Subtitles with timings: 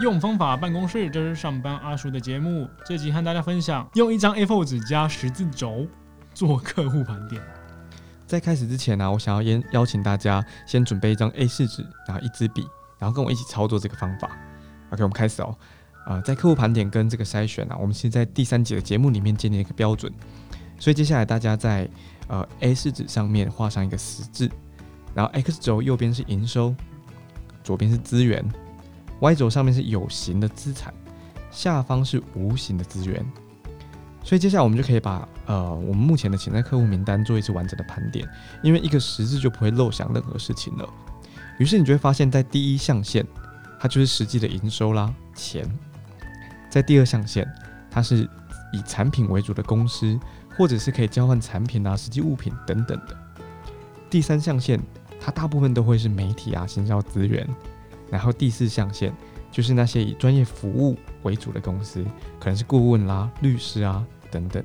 [0.00, 2.68] 用方法办公室，这是上班阿叔的节目。
[2.86, 5.88] 这集和大家分享用一张 A4 纸加十字轴
[6.32, 7.42] 做客户盘点。
[8.24, 12.64] 在开始之前呢，我想要邀邀请大家先准备一张 A4 纸，然后一支笔，
[12.96, 14.30] 然后跟我一起操作这个方法。
[14.90, 15.56] OK，我们开始哦。
[16.06, 20.12] 啊，在客户盘点跟这个筛选啊，我们是在第三节的节目里面建立一个标准。
[20.78, 21.90] 所以接下来大家在
[22.28, 24.48] 呃 A4 纸上面画上一个十字，
[25.12, 26.72] 然后 X 轴右边是营收，
[27.64, 28.48] 左边是资源
[29.20, 30.92] ，Y 轴上面是有形的资产，
[31.50, 33.24] 下方是无形的资源。
[34.24, 38.28] 所以接下来我们就可以把呃我们目前的潜在客户名单做一次完整的盘点，
[38.62, 40.88] 因为一个十字就不会漏想任何事情了。
[41.58, 43.24] 于是你就会发现，在第一象限，
[43.80, 45.64] 它就是实际的营收啦，钱；
[46.68, 47.48] 在第二象限，
[47.90, 48.28] 它是
[48.72, 50.18] 以产品为主的公司，
[50.56, 53.16] 或者是可以交换产品啊、实际物品等等的。
[54.10, 54.78] 第三象限，
[55.18, 57.48] 它大部分都会是媒体啊、行销资源。
[58.10, 59.12] 然后第四象限，
[59.50, 62.04] 就是那些以专业服务为主的公司，
[62.38, 64.04] 可能是顾问啦、律师啊。
[64.30, 64.62] 等等，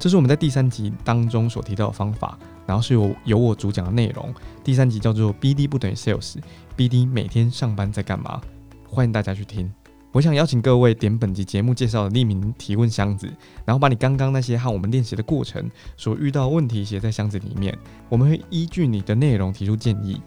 [0.00, 4.34] 这是我们在第三集当中所提到的方法，然后是由由我主讲的内容。
[4.64, 8.40] 第三集叫做 BD 不等于 Sales，BD 每天上班在干嘛？
[8.84, 9.72] 欢迎大家去听。
[10.10, 13.30] 我想邀请各位点本集节目介绍的匿名提问箱子，
[13.64, 17.72] 然后把你刚刚那些和我们练习的过程所遇到问题写在箱子里面，
[18.08, 20.20] 我们会依据你的内容提出建议。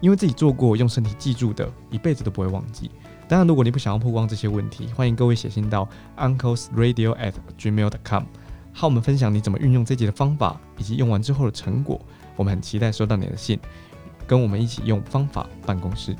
[0.00, 2.90] 因为自己做过，用身体记住的，一辈子都不会忘记。
[3.28, 8.22] 当然，如果你不想要曝光这些问题，欢迎各位写信到 unclesradio@gmail.com，
[8.72, 12.00] 和我们分享你怎么运用这集的方法，以及用完之后的成果。
[12.36, 13.58] 我们很期待收到你的信，
[14.26, 16.16] 跟我们一起用方法办公室。